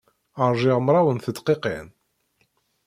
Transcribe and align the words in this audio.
Ṛjiɣ 0.51 0.77
mraw 0.81 1.07
n 1.11 1.17
tedqiqin. 1.19 1.87